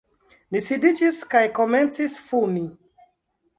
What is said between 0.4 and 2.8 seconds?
Ni sidiĝis kaj komencis fumi.